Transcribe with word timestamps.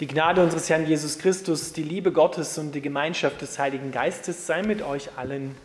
Die 0.00 0.06
Gnade 0.06 0.44
unseres 0.44 0.70
Herrn 0.70 0.86
Jesus 0.86 1.18
Christus, 1.18 1.72
die 1.72 1.82
Liebe 1.82 2.12
Gottes 2.12 2.56
und 2.56 2.70
die 2.70 2.80
Gemeinschaft 2.80 3.40
des 3.40 3.58
Heiligen 3.58 3.90
Geistes 3.90 4.46
sei 4.46 4.62
mit 4.62 4.80
euch 4.80 5.18
allen. 5.18 5.56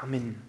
Amen. 0.00 0.40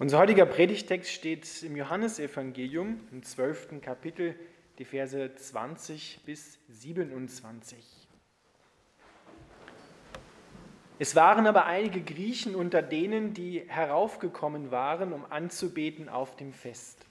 Unser 0.00 0.18
heutiger 0.18 0.46
Predigtext 0.46 1.12
steht 1.12 1.62
im 1.62 1.76
Johannesevangelium 1.76 2.98
im 3.12 3.22
12. 3.22 3.80
Kapitel, 3.80 4.34
die 4.80 4.84
Verse 4.84 5.32
20 5.32 6.22
bis 6.26 6.58
27. 6.68 7.78
Es 10.98 11.14
waren 11.14 11.46
aber 11.46 11.66
einige 11.66 12.00
Griechen 12.00 12.56
unter 12.56 12.82
denen, 12.82 13.32
die 13.32 13.62
heraufgekommen 13.68 14.72
waren, 14.72 15.12
um 15.12 15.24
anzubeten 15.30 16.08
auf 16.08 16.34
dem 16.34 16.52
Fest. 16.52 17.06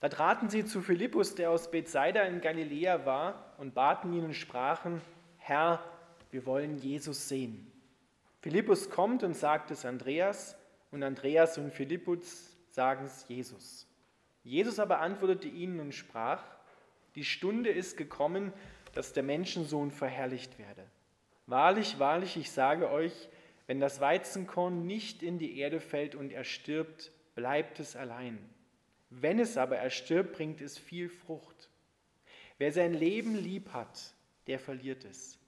Da 0.00 0.08
traten 0.08 0.50
sie 0.50 0.64
zu 0.64 0.80
Philippus, 0.80 1.36
der 1.36 1.52
aus 1.52 1.70
Bethsaida 1.70 2.22
in 2.22 2.40
Galiläa 2.40 3.06
war, 3.06 3.51
und 3.62 3.74
baten 3.74 4.12
ihn 4.12 4.24
und 4.24 4.34
sprachen, 4.34 5.00
Herr, 5.38 5.80
wir 6.32 6.46
wollen 6.46 6.78
Jesus 6.78 7.28
sehen. 7.28 7.70
Philippus 8.40 8.90
kommt 8.90 9.22
und 9.22 9.36
sagt 9.36 9.70
es 9.70 9.84
Andreas, 9.84 10.56
und 10.90 11.04
Andreas 11.04 11.58
und 11.58 11.72
Philippus 11.72 12.56
sagen 12.70 13.04
es 13.04 13.24
Jesus. 13.28 13.86
Jesus 14.42 14.80
aber 14.80 14.98
antwortete 14.98 15.46
ihnen 15.46 15.78
und 15.78 15.94
sprach, 15.94 16.42
die 17.14 17.22
Stunde 17.22 17.70
ist 17.70 17.96
gekommen, 17.96 18.52
dass 18.94 19.12
der 19.12 19.22
Menschensohn 19.22 19.92
verherrlicht 19.92 20.58
werde. 20.58 20.84
Wahrlich, 21.46 22.00
wahrlich, 22.00 22.36
ich 22.36 22.50
sage 22.50 22.90
euch, 22.90 23.28
wenn 23.68 23.78
das 23.78 24.00
Weizenkorn 24.00 24.88
nicht 24.88 25.22
in 25.22 25.38
die 25.38 25.60
Erde 25.60 25.78
fällt 25.78 26.16
und 26.16 26.32
er 26.32 26.42
stirbt, 26.42 27.12
bleibt 27.36 27.78
es 27.78 27.94
allein. 27.94 28.38
Wenn 29.08 29.38
es 29.38 29.56
aber 29.56 29.76
erstirbt, 29.76 30.32
bringt 30.32 30.60
es 30.60 30.78
viel 30.78 31.08
Frucht. 31.08 31.68
Wer 32.58 32.72
sein 32.72 32.94
Leben 32.94 33.34
lieb 33.34 33.72
hat, 33.72 34.14
der 34.46 34.58
verliert 34.58 35.04
es. 35.04 35.38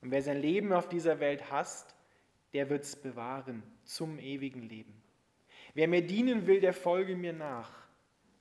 Und 0.00 0.10
wer 0.10 0.22
sein 0.22 0.40
Leben 0.40 0.72
auf 0.72 0.88
dieser 0.88 1.20
Welt 1.20 1.50
hasst, 1.50 1.94
der 2.52 2.70
wird 2.70 2.84
es 2.84 2.96
bewahren 2.96 3.62
zum 3.84 4.18
ewigen 4.18 4.62
Leben. 4.62 5.02
Wer 5.74 5.88
mir 5.88 6.06
dienen 6.06 6.46
will, 6.46 6.60
der 6.60 6.72
folge 6.72 7.16
mir 7.16 7.32
nach. 7.32 7.70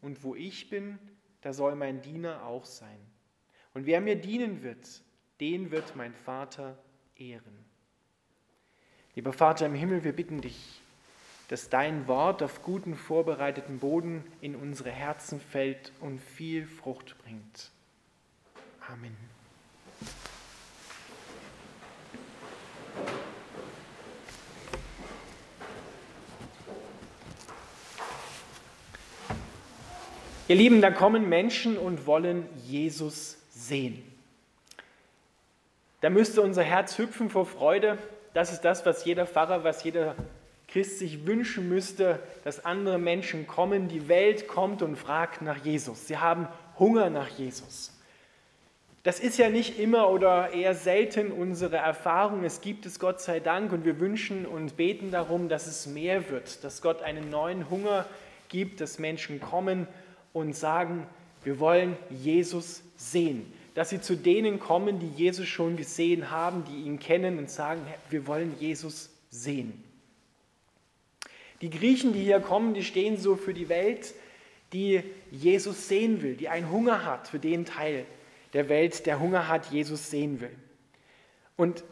Und 0.02 0.23
wo 0.23 0.36
ich 0.36 0.70
bin, 0.70 1.00
da 1.42 1.53
soll 1.53 1.76
mein 1.76 2.02
Diener 2.02 2.45
auch 2.45 2.66
sein. 2.66 3.00
Und 3.73 3.86
wer 3.86 4.00
mir 4.00 4.16
dienen 4.16 4.64
wird, 4.64 5.02
den 5.42 5.72
wird 5.72 5.95
mein 5.95 6.14
Vater 6.14 6.78
ehren. 7.17 7.66
Lieber 9.16 9.33
Vater 9.33 9.66
im 9.66 9.73
Himmel, 9.73 10.03
wir 10.03 10.14
bitten 10.14 10.42
dich, 10.42 10.81
dass 11.50 11.70
dein 11.70 12.08
Wort 12.08 12.42
auf 12.42 12.64
guten, 12.64 12.95
vorbereiteten 12.95 13.80
Boden 13.80 14.23
in 14.42 14.56
unsere 14.56 14.92
Herzen 14.92 15.39
fällt 15.39 15.92
und 16.00 16.20
viel 16.20 16.66
Frucht 16.66 17.17
bringt. 17.20 17.72
Amen. 18.91 19.16
Ihr 30.47 30.55
Lieben, 30.55 30.81
da 30.81 30.92
kommen 30.92 31.27
Menschen 31.27 31.75
und 31.75 32.05
wollen 32.05 32.47
Jesus 32.67 33.38
sehen. 33.50 34.03
Da 36.02 36.11
müsste 36.11 36.44
unser 36.44 36.61
Herz 36.61 36.99
hüpfen 36.99 37.31
vor 37.31 37.47
Freude. 37.47 37.97
Das 38.36 38.53
ist 38.53 38.61
das, 38.61 38.86
was 38.86 39.05
jeder 39.05 39.25
Pfarrer, 39.25 39.64
was 39.64 39.83
jeder 39.83 40.16
Christ 40.67 40.99
sich 40.99 41.25
wünschen 41.25 41.67
müsste, 41.70 42.20
dass 42.44 42.64
andere 42.64 42.99
Menschen 42.99 43.47
kommen, 43.47 43.88
die 43.88 44.08
Welt 44.08 44.47
kommt 44.47 44.83
und 44.83 44.97
fragt 44.97 45.42
nach 45.42 45.58
Jesus. 45.58 46.05
Sie 46.05 46.17
haben 46.17 46.47
Hunger 46.77 47.09
nach 47.09 47.30
Jesus. 47.30 47.95
Das 49.06 49.20
ist 49.20 49.38
ja 49.38 49.50
nicht 49.50 49.78
immer 49.78 50.09
oder 50.09 50.52
eher 50.52 50.73
selten 50.73 51.31
unsere 51.31 51.78
Erfahrung. 51.78 52.44
Es 52.44 52.61
gibt 52.61 52.88
es 52.88 52.98
Gott 52.98 53.22
sei 53.22 53.39
Dank 53.39 53.72
und 53.72 53.86
wir 53.86 54.00
wünschen 54.00 54.48
und 54.48 54.77
beten 54.77 55.11
darum, 55.11 55.48
dass 55.48 55.67
es 55.67 55.86
mehr 55.86 56.32
wird, 56.32 56.64
dass 56.64 56.82
Gott 56.82 57.04
einen 57.04 57.30
neuen 57.30 57.70
Hunger 57.70 58.08
gibt, 58.49 58.82
dass 58.82 58.98
Menschen 58.98 59.39
kommen 59.39 59.86
und 60.33 60.55
sagen, 60.55 61.05
wir 61.43 61.60
wollen 61.60 61.95
Jesus 62.10 62.82
sehen. 62.98 63.45
Dass 63.76 63.92
sie 63.92 64.02
zu 64.02 64.16
denen 64.16 64.60
kommen, 64.60 64.98
die 64.99 65.10
Jesus 65.10 65.48
schon 65.48 65.77
gesehen 65.77 66.32
haben, 66.32 66.64
die 66.66 66.87
ihn 66.87 66.98
kennen 66.98 67.37
und 67.37 67.52
sagen, 67.52 67.82
wir 68.10 68.26
wollen 68.26 68.55
Jesus 68.60 69.11
sehen. 69.30 69.83
Die 71.61 71.70
Griechen, 71.70 72.11
die 72.11 72.23
hier 72.23 72.39
kommen, 72.39 72.73
die 72.73 72.83
stehen 72.83 73.17
so 73.17 73.36
für 73.36 73.54
die 73.54 73.70
Welt, 73.70 74.16
die 74.73 75.04
Jesus 75.30 75.87
sehen 75.87 76.23
will, 76.23 76.36
die 76.36 76.49
einen 76.49 76.72
Hunger 76.72 77.05
hat 77.05 77.27
für 77.27 77.37
den 77.37 77.66
Teil 77.66 78.08
der 78.55 78.70
Welt, 78.70 79.05
der 79.05 79.20
Hunger 79.20 79.49
hat, 79.49 79.66
Jesus 79.66 80.10
sehen 80.10 80.39
will. 80.39 80.55
Und 81.58 81.83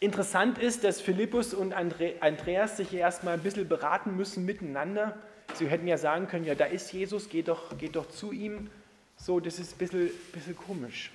interessant 0.00 0.56
ist, 0.56 0.82
dass 0.82 0.98
Philippus 0.98 1.52
und 1.52 1.74
Andreas 1.74 2.78
sich 2.78 2.94
erstmal 2.94 3.34
ein 3.34 3.42
bisschen 3.42 3.68
beraten 3.68 4.16
müssen 4.16 4.46
miteinander. 4.46 5.18
Sie 5.54 5.68
hätten 5.68 5.86
ja 5.86 5.98
sagen 5.98 6.26
können, 6.26 6.46
ja, 6.46 6.54
da 6.54 6.64
ist 6.64 6.90
Jesus, 6.90 7.28
geht 7.28 7.48
doch, 7.48 7.76
geht 7.76 7.96
doch 7.96 8.08
zu 8.08 8.32
ihm. 8.32 8.70
So, 9.16 9.40
das 9.40 9.58
ist 9.58 9.74
ein 9.74 9.78
bisschen, 9.78 10.10
bisschen 10.32 10.56
komisch. 10.56 11.12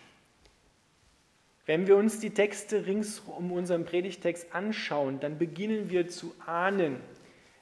Wenn 1.65 1.87
wir 1.87 1.97
uns 1.97 2.19
die 2.19 2.29
Texte 2.29 2.85
rings 2.85 3.23
um 3.25 3.51
unseren 3.51 3.85
Predigtext 3.85 4.53
anschauen, 4.53 5.19
dann 5.19 5.39
beginnen 5.39 5.89
wir 5.89 6.09
zu 6.09 6.35
ahnen, 6.45 6.99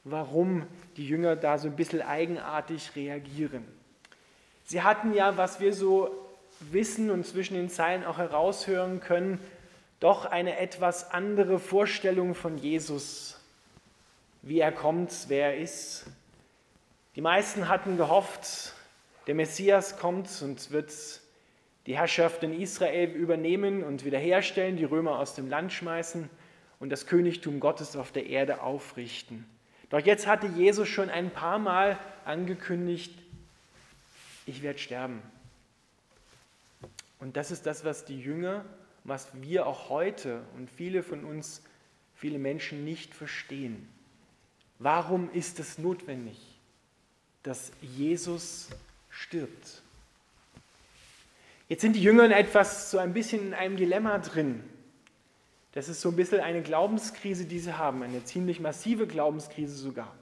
warum 0.03 0.67
die 0.97 1.07
Jünger 1.07 1.37
da 1.37 1.57
so 1.57 1.69
ein 1.69 1.77
bisschen 1.77 2.01
eigenartig 2.01 2.97
reagieren. 2.97 3.63
Sie 4.65 4.81
hatten 4.81 5.13
ja, 5.13 5.37
was 5.37 5.61
wir 5.61 5.71
so 5.71 6.22
wissen 6.71 7.09
und 7.09 7.25
zwischen 7.25 7.55
den 7.55 7.69
Zeilen 7.69 8.05
auch 8.05 8.17
heraushören 8.17 8.99
können, 8.99 9.39
doch 9.99 10.25
eine 10.25 10.57
etwas 10.57 11.11
andere 11.11 11.59
Vorstellung 11.59 12.35
von 12.35 12.57
Jesus, 12.57 13.39
wie 14.41 14.59
er 14.59 14.71
kommt, 14.71 15.11
wer 15.27 15.53
er 15.53 15.57
ist. 15.57 16.05
Die 17.15 17.21
meisten 17.21 17.69
hatten 17.69 17.97
gehofft, 17.97 18.73
der 19.27 19.35
Messias 19.35 19.97
kommt 19.97 20.29
und 20.41 20.71
wird 20.71 20.91
die 21.85 21.97
Herrschaft 21.97 22.43
in 22.43 22.59
Israel 22.59 23.09
übernehmen 23.09 23.83
und 23.83 24.05
wiederherstellen, 24.05 24.77
die 24.77 24.83
Römer 24.83 25.19
aus 25.19 25.35
dem 25.35 25.49
Land 25.49 25.73
schmeißen 25.73 26.29
und 26.79 26.89
das 26.89 27.05
Königtum 27.05 27.59
Gottes 27.59 27.95
auf 27.95 28.11
der 28.11 28.25
Erde 28.25 28.61
aufrichten. 28.61 29.45
Doch 29.89 29.99
jetzt 29.99 30.27
hatte 30.27 30.47
Jesus 30.47 30.87
schon 30.87 31.09
ein 31.09 31.29
paar 31.29 31.59
Mal 31.59 31.97
angekündigt, 32.25 33.13
ich 34.45 34.61
werde 34.63 34.79
sterben. 34.79 35.21
Und 37.23 37.37
das 37.37 37.51
ist 37.51 37.65
das, 37.65 37.85
was 37.85 38.03
die 38.03 38.19
Jünger, 38.19 38.65
was 39.05 39.29
wir 39.41 39.65
auch 39.65 39.87
heute 39.87 40.41
und 40.57 40.69
viele 40.69 41.03
von 41.03 41.23
uns, 41.23 41.61
viele 42.15 42.37
Menschen 42.37 42.83
nicht 42.83 43.13
verstehen. 43.13 43.87
Warum 44.77 45.31
ist 45.31 45.57
es 45.61 45.77
notwendig, 45.77 46.37
dass 47.41 47.71
Jesus 47.79 48.67
stirbt? 49.09 49.81
Jetzt 51.69 51.79
sind 51.79 51.95
die 51.95 52.03
Jünger 52.03 52.25
etwas 52.35 52.91
so 52.91 52.97
ein 52.97 53.13
bisschen 53.13 53.47
in 53.47 53.53
einem 53.53 53.77
Dilemma 53.77 54.17
drin. 54.17 54.61
Das 55.71 55.87
ist 55.87 56.01
so 56.01 56.09
ein 56.09 56.17
bisschen 56.17 56.41
eine 56.41 56.61
Glaubenskrise, 56.61 57.45
die 57.45 57.59
sie 57.59 57.77
haben, 57.77 58.03
eine 58.03 58.25
ziemlich 58.25 58.59
massive 58.59 59.07
Glaubenskrise 59.07 59.77
sogar. 59.77 60.13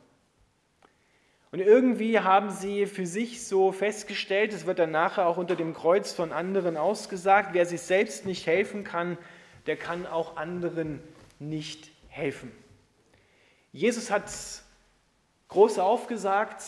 Und 1.51 1.59
irgendwie 1.59 2.19
haben 2.19 2.49
sie 2.49 2.85
für 2.85 3.05
sich 3.05 3.45
so 3.45 3.73
festgestellt, 3.73 4.53
es 4.53 4.65
wird 4.65 4.79
dann 4.79 4.91
nachher 4.91 5.27
auch 5.27 5.35
unter 5.35 5.57
dem 5.57 5.73
Kreuz 5.73 6.13
von 6.13 6.31
anderen 6.31 6.77
ausgesagt, 6.77 7.49
wer 7.53 7.65
sich 7.65 7.81
selbst 7.81 8.25
nicht 8.25 8.47
helfen 8.47 8.85
kann, 8.85 9.17
der 9.65 9.75
kann 9.75 10.05
auch 10.05 10.37
anderen 10.37 11.01
nicht 11.39 11.91
helfen. 12.07 12.51
Jesus 13.73 14.09
hat 14.11 14.31
groß 15.49 15.79
aufgesagt, 15.79 16.63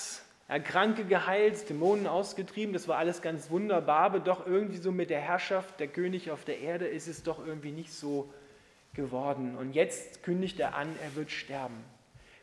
er 0.50 0.60
Kranke 0.60 1.06
geheilt, 1.06 1.70
Dämonen 1.70 2.06
ausgetrieben, 2.06 2.74
das 2.74 2.90
war 2.90 2.98
alles 2.98 3.22
ganz 3.22 3.50
wunderbar, 3.50 4.02
aber 4.02 4.20
doch 4.20 4.46
irgendwie 4.46 4.78
so 4.78 4.92
mit 4.92 5.10
der 5.10 5.22
Herrschaft, 5.22 5.80
der 5.80 5.88
König 5.88 6.30
auf 6.30 6.44
der 6.44 6.60
Erde 6.60 6.88
ist 6.88 7.08
es 7.08 7.24
doch 7.24 7.40
irgendwie 7.46 7.72
nicht 7.72 7.94
so 7.94 8.32
geworden. 8.94 9.56
Und 9.58 9.74
jetzt 9.74 10.24
kündigt 10.24 10.60
er 10.60 10.76
an, 10.76 10.90
er 11.02 11.16
wird 11.16 11.32
sterben. 11.32 11.93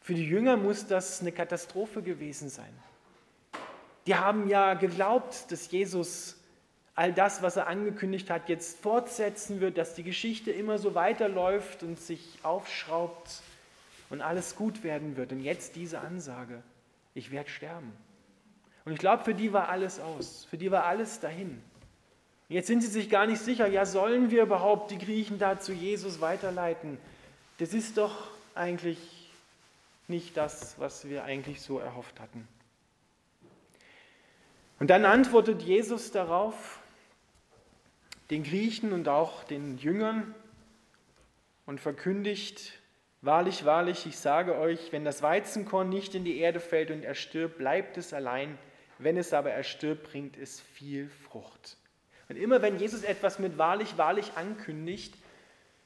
Für 0.01 0.15
die 0.15 0.27
Jünger 0.27 0.57
muss 0.57 0.87
das 0.87 1.21
eine 1.21 1.33
Katastrophe 1.33 2.03
gewesen 2.03 2.49
sein. 2.49 2.73
Die 4.07 4.15
haben 4.15 4.49
ja 4.49 4.75
geglaubt, 4.75 5.53
dass 5.53 5.71
Jesus 5.71 6.37
all 6.95 7.13
das, 7.13 7.43
was 7.43 7.57
er 7.57 7.67
angekündigt 7.67 8.31
hat, 8.31 8.49
jetzt 8.49 8.81
fortsetzen 8.81 9.61
wird, 9.61 9.79
dass 9.79 9.95
die 9.95 10.03
Geschichte 10.03 10.51
immer 10.51 10.79
so 10.79 10.95
weiterläuft 10.95 11.83
und 11.83 12.01
sich 12.01 12.39
aufschraubt 12.43 13.43
und 14.09 14.21
alles 14.21 14.57
gut 14.57 14.83
werden 14.83 15.17
wird. 15.17 15.33
Und 15.33 15.41
jetzt 15.41 15.77
diese 15.77 16.01
Ansage, 16.01 16.63
ich 17.15 17.31
werde 17.31 17.49
sterben. 17.49 17.93
Und 18.85 18.93
ich 18.93 18.99
glaube, 18.99 19.25
für 19.25 19.35
die 19.35 19.53
war 19.53 19.69
alles 19.69 20.01
aus, 20.01 20.47
für 20.49 20.59
die 20.59 20.71
war 20.71 20.85
alles 20.85 21.21
dahin. 21.21 21.63
Jetzt 22.49 22.67
sind 22.67 22.81
sie 22.81 22.89
sich 22.89 23.09
gar 23.09 23.27
nicht 23.27 23.41
sicher, 23.41 23.69
ja, 23.69 23.87
sollen 23.87 24.31
wir 24.31 24.43
überhaupt 24.43 24.91
die 24.91 24.99
Griechen 24.99 25.39
da 25.39 25.61
zu 25.61 25.73
Jesus 25.73 26.21
weiterleiten? 26.21 26.99
Das 27.59 27.75
ist 27.75 27.97
doch 27.97 28.29
eigentlich 28.55 29.20
nicht 30.11 30.37
das, 30.37 30.79
was 30.79 31.09
wir 31.09 31.25
eigentlich 31.25 31.63
so 31.63 31.79
erhofft 31.79 32.21
hatten. 32.21 32.47
Und 34.79 34.89
dann 34.91 35.05
antwortet 35.05 35.63
Jesus 35.63 36.11
darauf, 36.11 36.81
den 38.31 38.45
Griechen 38.45 38.93
und 38.93 39.09
auch 39.09 39.45
den 39.45 39.79
Jüngern 39.79 40.35
und 41.67 41.81
verkündigt, 41.81 42.79
wahrlich, 43.23 43.65
wahrlich, 43.65 44.07
ich 44.07 44.19
sage 44.19 44.57
euch, 44.59 44.93
wenn 44.93 45.05
das 45.05 45.23
Weizenkorn 45.23 45.89
nicht 45.89 46.15
in 46.15 46.25
die 46.25 46.39
Erde 46.39 46.61
fällt 46.61 46.91
und 46.91 47.05
erstirbt, 47.05 47.59
bleibt 47.59 47.97
es 47.97 48.13
allein, 48.13 48.59
wenn 48.99 49.17
es 49.17 49.33
aber 49.33 49.51
erstirbt, 49.51 50.11
bringt 50.11 50.37
es 50.37 50.61
viel 50.61 51.09
Frucht. 51.09 51.77
Und 52.29 52.37
immer 52.37 52.63
wenn 52.63 52.79
Jesus 52.79 53.03
etwas 53.03 53.39
mit 53.39 53.59
wahrlich, 53.59 53.99
wahrlich 53.99 54.33
ankündigt, 54.37 55.15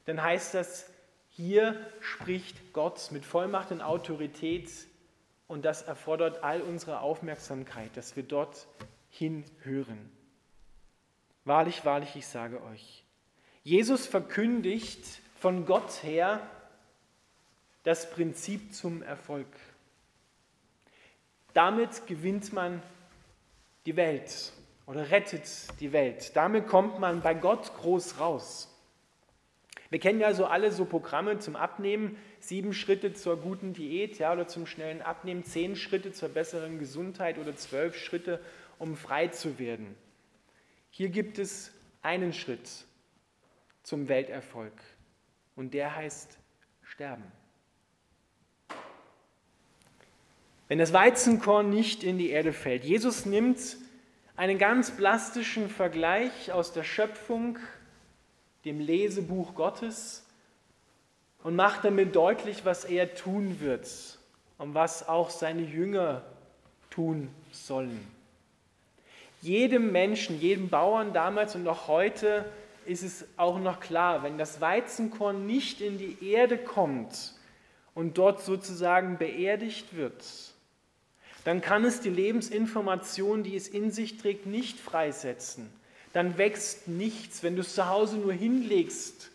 dann 0.04 0.22
heißt 0.22 0.54
das, 0.54 0.90
hier 1.36 1.84
spricht 2.00 2.72
Gott 2.72 3.10
mit 3.10 3.24
Vollmacht 3.24 3.72
und 3.72 3.80
Autorität 3.80 4.70
und 5.48 5.64
das 5.64 5.82
erfordert 5.82 6.44
all 6.44 6.62
unsere 6.62 7.00
Aufmerksamkeit, 7.00 7.96
dass 7.96 8.14
wir 8.14 8.22
dort 8.22 8.68
hinhören. 9.10 10.10
Wahrlich, 11.44 11.84
wahrlich, 11.84 12.14
ich 12.14 12.26
sage 12.26 12.62
euch. 12.62 13.04
Jesus 13.64 14.06
verkündigt 14.06 15.20
von 15.40 15.66
Gott 15.66 16.04
her 16.04 16.40
das 17.82 18.08
Prinzip 18.10 18.72
zum 18.72 19.02
Erfolg. 19.02 19.48
Damit 21.52 22.06
gewinnt 22.06 22.52
man 22.52 22.80
die 23.86 23.96
Welt 23.96 24.52
oder 24.86 25.10
rettet 25.10 25.48
die 25.80 25.92
Welt. 25.92 26.36
Damit 26.36 26.68
kommt 26.68 27.00
man 27.00 27.22
bei 27.22 27.34
Gott 27.34 27.74
groß 27.76 28.20
raus. 28.20 28.73
Wir 29.94 30.00
kennen 30.00 30.18
ja 30.18 30.34
so 30.34 30.46
alle 30.46 30.72
so 30.72 30.86
Programme 30.86 31.38
zum 31.38 31.54
Abnehmen, 31.54 32.16
sieben 32.40 32.74
Schritte 32.74 33.14
zur 33.14 33.36
guten 33.36 33.74
Diät 33.74 34.18
ja, 34.18 34.32
oder 34.32 34.48
zum 34.48 34.66
schnellen 34.66 35.00
Abnehmen, 35.02 35.44
zehn 35.44 35.76
Schritte 35.76 36.10
zur 36.10 36.30
besseren 36.30 36.80
Gesundheit 36.80 37.38
oder 37.38 37.54
zwölf 37.54 37.96
Schritte, 37.96 38.40
um 38.80 38.96
frei 38.96 39.28
zu 39.28 39.60
werden. 39.60 39.94
Hier 40.90 41.10
gibt 41.10 41.38
es 41.38 41.70
einen 42.02 42.32
Schritt 42.32 42.68
zum 43.84 44.08
Welterfolg 44.08 44.72
und 45.54 45.74
der 45.74 45.94
heißt 45.94 46.38
Sterben. 46.82 47.30
Wenn 50.66 50.80
das 50.80 50.92
Weizenkorn 50.92 51.70
nicht 51.70 52.02
in 52.02 52.18
die 52.18 52.30
Erde 52.30 52.52
fällt, 52.52 52.82
Jesus 52.82 53.26
nimmt 53.26 53.60
einen 54.34 54.58
ganz 54.58 54.90
plastischen 54.90 55.68
Vergleich 55.68 56.50
aus 56.50 56.72
der 56.72 56.82
Schöpfung, 56.82 57.60
dem 58.64 58.80
Lesebuch 58.80 59.54
Gottes 59.54 60.24
und 61.42 61.56
macht 61.56 61.84
damit 61.84 62.16
deutlich, 62.16 62.64
was 62.64 62.84
er 62.84 63.14
tun 63.14 63.60
wird 63.60 63.88
und 64.58 64.74
was 64.74 65.08
auch 65.08 65.30
seine 65.30 65.62
Jünger 65.62 66.22
tun 66.90 67.28
sollen. 67.52 68.06
Jedem 69.42 69.92
Menschen, 69.92 70.40
jedem 70.40 70.70
Bauern 70.70 71.12
damals 71.12 71.54
und 71.54 71.68
auch 71.68 71.86
heute 71.86 72.46
ist 72.86 73.02
es 73.02 73.26
auch 73.36 73.58
noch 73.58 73.80
klar, 73.80 74.22
wenn 74.22 74.38
das 74.38 74.60
Weizenkorn 74.60 75.46
nicht 75.46 75.80
in 75.80 75.98
die 75.98 76.16
Erde 76.26 76.56
kommt 76.56 77.34
und 77.94 78.16
dort 78.16 78.42
sozusagen 78.42 79.18
beerdigt 79.18 79.94
wird, 79.96 80.24
dann 81.44 81.60
kann 81.60 81.84
es 81.84 82.00
die 82.00 82.10
Lebensinformation, 82.10 83.42
die 83.42 83.54
es 83.54 83.68
in 83.68 83.90
sich 83.90 84.16
trägt, 84.16 84.46
nicht 84.46 84.80
freisetzen. 84.80 85.70
Dann 86.14 86.38
wächst 86.38 86.88
nichts. 86.88 87.42
Wenn 87.42 87.56
du 87.56 87.60
es 87.60 87.74
zu 87.74 87.86
Hause 87.86 88.16
nur 88.16 88.32
hinlegst, 88.32 89.30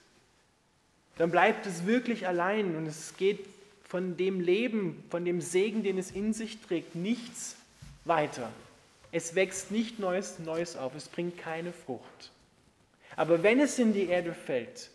dann 1.17 1.29
bleibt 1.29 1.67
es 1.67 1.85
wirklich 1.85 2.25
allein 2.25 2.75
und 2.75 2.87
es 2.87 3.15
geht 3.17 3.45
von 3.87 4.17
dem 4.17 4.39
Leben, 4.39 5.03
von 5.09 5.25
dem 5.25 5.41
Segen, 5.41 5.83
den 5.83 5.97
es 5.97 6.11
in 6.11 6.33
sich 6.33 6.59
trägt, 6.61 6.95
nichts 6.95 7.57
weiter. 8.05 8.51
Es 9.11 9.35
wächst 9.35 9.71
nicht 9.71 9.99
Neues, 9.99 10.39
Neues 10.39 10.77
auf, 10.77 10.95
es 10.95 11.09
bringt 11.09 11.37
keine 11.37 11.73
Frucht. 11.73 12.31
Aber 13.15 13.43
wenn 13.43 13.59
es 13.59 13.77
in 13.79 13.93
die 13.93 14.05
Erde 14.05 14.33
fällt 14.33 14.91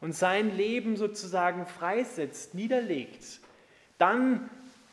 und 0.00 0.14
sein 0.14 0.56
Leben 0.56 0.96
sozusagen 0.96 1.66
freisetzt, 1.66 2.54
niederlegt, 2.54 3.40
dann 3.98 4.48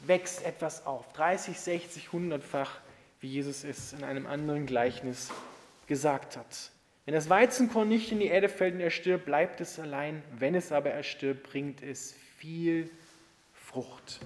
wächst 0.05 0.43
etwas 0.43 0.85
auf. 0.85 1.13
30, 1.13 1.57
60, 1.57 2.07
100-fach, 2.07 2.79
wie 3.21 3.27
Jesus 3.27 3.63
es 3.63 3.93
in 3.93 4.03
einem 4.03 4.25
anderen 4.25 4.65
Gleichnis 4.65 5.29
gesagt 5.87 6.37
hat. 6.37 6.71
Wenn 7.05 7.13
das 7.13 7.29
Weizenkorn 7.29 7.89
nicht 7.89 8.11
in 8.11 8.19
die 8.19 8.27
Erde 8.27 8.49
fällt 8.49 8.75
und 8.75 8.79
er 8.79 8.89
stirbt, 8.89 9.25
bleibt 9.25 9.59
es 9.61 9.79
allein. 9.79 10.23
Wenn 10.37 10.55
es 10.55 10.71
aber 10.71 10.91
erstirbt, 10.91 11.43
bringt 11.43 11.83
es 11.83 12.15
viel 12.37 12.89
Frucht. 13.53 14.19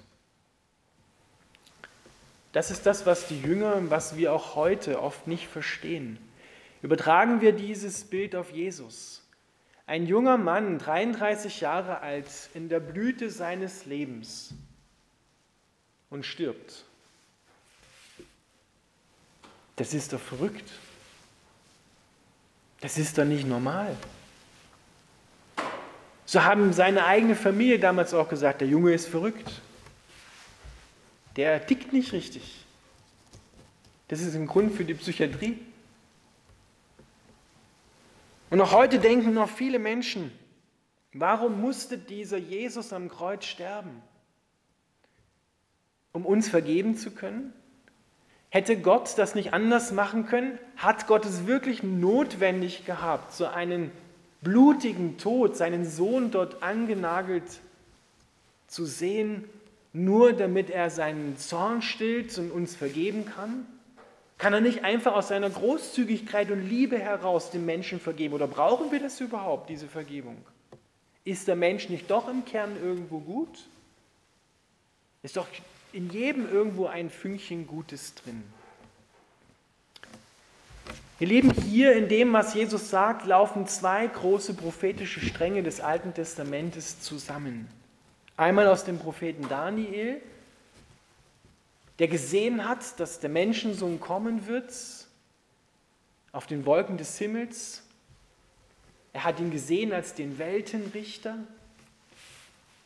Das 2.51 2.71
ist 2.71 2.85
das, 2.85 3.05
was 3.05 3.27
die 3.27 3.41
Jünger, 3.41 3.89
was 3.89 4.15
wir 4.15 4.33
auch 4.33 4.55
heute 4.55 5.01
oft 5.01 5.27
nicht 5.27 5.47
verstehen. 5.47 6.17
Übertragen 6.81 7.41
wir 7.41 7.51
dieses 7.51 8.03
Bild 8.03 8.35
auf 8.35 8.51
Jesus. 8.51 9.23
Ein 9.85 10.05
junger 10.05 10.37
Mann, 10.37 10.79
33 10.79 11.61
Jahre 11.61 12.01
alt, 12.01 12.27
in 12.53 12.69
der 12.69 12.79
Blüte 12.79 13.29
seines 13.29 13.85
Lebens, 13.85 14.53
und 16.09 16.25
stirbt. 16.25 16.83
Das 19.75 19.93
ist 19.93 20.13
doch 20.13 20.19
verrückt. 20.19 20.71
Das 22.81 22.97
ist 22.97 23.17
doch 23.17 23.25
nicht 23.25 23.47
normal. 23.47 23.95
So 26.25 26.43
haben 26.43 26.73
seine 26.73 27.05
eigene 27.05 27.35
Familie 27.35 27.79
damals 27.79 28.13
auch 28.13 28.29
gesagt, 28.29 28.61
der 28.61 28.67
Junge 28.67 28.93
ist 28.93 29.07
verrückt. 29.07 29.61
Der 31.35 31.65
tickt 31.65 31.93
nicht 31.93 32.11
richtig. 32.11 32.65
Das 34.07 34.21
ist 34.21 34.35
ein 34.35 34.47
Grund 34.47 34.73
für 34.73 34.85
die 34.85 34.93
Psychiatrie. 34.93 35.59
Und 38.49 38.61
auch 38.61 38.71
heute 38.71 38.99
denken 38.99 39.33
noch 39.33 39.49
viele 39.49 39.79
Menschen, 39.79 40.31
warum 41.13 41.59
musste 41.59 41.97
dieser 41.97 42.37
Jesus 42.37 42.93
am 42.93 43.09
Kreuz 43.09 43.45
sterben? 43.45 44.01
um 46.17 46.25
uns 46.25 46.49
vergeben 46.49 46.95
zu 46.95 47.11
können? 47.11 47.53
Hätte 48.49 48.77
Gott 48.77 49.17
das 49.17 49.35
nicht 49.35 49.53
anders 49.53 49.91
machen 49.91 50.25
können? 50.25 50.57
Hat 50.77 51.07
Gott 51.07 51.25
es 51.25 51.47
wirklich 51.47 51.83
notwendig 51.83 52.85
gehabt, 52.85 53.33
so 53.33 53.45
einen 53.45 53.91
blutigen 54.41 55.17
Tod, 55.17 55.57
seinen 55.57 55.85
Sohn 55.85 56.31
dort 56.31 56.63
angenagelt 56.63 57.43
zu 58.67 58.85
sehen, 58.85 59.43
nur 59.91 60.33
damit 60.33 60.69
er 60.69 60.89
seinen 60.89 61.37
Zorn 61.37 61.81
stillt 61.81 62.37
und 62.37 62.51
uns 62.51 62.75
vergeben 62.75 63.25
kann? 63.25 63.65
Kann 64.37 64.53
er 64.53 64.61
nicht 64.61 64.83
einfach 64.83 65.13
aus 65.13 65.29
seiner 65.29 65.49
Großzügigkeit 65.49 66.51
und 66.51 66.61
Liebe 66.61 66.99
heraus 66.99 67.49
dem 67.49 67.65
Menschen 67.65 67.99
vergeben? 67.99 68.35
Oder 68.35 68.47
brauchen 68.47 68.91
wir 68.91 68.99
das 68.99 69.19
überhaupt, 69.19 69.69
diese 69.69 69.87
Vergebung? 69.87 70.37
Ist 71.25 71.47
der 71.47 71.55
Mensch 71.55 71.89
nicht 71.89 72.09
doch 72.09 72.29
im 72.29 72.45
Kern 72.45 72.77
irgendwo 72.81 73.19
gut? 73.19 73.65
Ist 75.23 75.35
doch 75.35 75.47
in 75.97 76.11
jedem 76.11 76.47
irgendwo 76.47 76.85
ein 76.85 77.09
Fünkchen 77.09 77.65
Gutes 77.65 78.13
drin. 78.13 78.43
Ihr 81.19 81.25
Lieben, 81.25 81.51
hier 81.51 81.95
in 81.95 82.07
dem, 82.07 82.31
was 82.33 82.53
Jesus 82.53 82.91
sagt, 82.91 83.25
laufen 83.25 83.65
zwei 83.65 84.05
große 84.05 84.53
prophetische 84.53 85.19
Stränge 85.19 85.63
des 85.63 85.79
Alten 85.79 86.13
Testamentes 86.13 87.01
zusammen. 87.01 87.67
Einmal 88.37 88.67
aus 88.67 88.85
dem 88.85 88.99
Propheten 88.99 89.49
Daniel, 89.49 90.21
der 91.97 92.07
gesehen 92.07 92.69
hat, 92.69 92.99
dass 92.99 93.19
der 93.19 93.31
Menschensohn 93.31 93.99
kommen 93.99 94.45
wird 94.45 94.71
auf 96.31 96.45
den 96.45 96.67
Wolken 96.67 96.97
des 96.97 97.17
Himmels. 97.17 97.81
Er 99.13 99.23
hat 99.23 99.39
ihn 99.39 99.49
gesehen 99.49 99.91
als 99.93 100.13
den 100.13 100.37
Weltenrichter. 100.37 101.39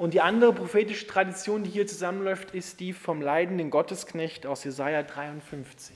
Und 0.01 0.15
die 0.15 0.22
andere 0.22 0.51
prophetische 0.51 1.05
Tradition, 1.05 1.62
die 1.62 1.70
hier 1.70 1.86
zusammenläuft, 1.86 2.55
ist 2.55 2.79
die 2.79 2.91
vom 2.91 3.22
leidenden 3.22 3.70
Gottesknecht 3.70 4.48
aus 4.48 4.63
Jesaja 4.63 5.03
53. 5.03 5.96